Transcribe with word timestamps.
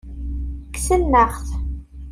Kksen-aɣ-t. 0.73 1.49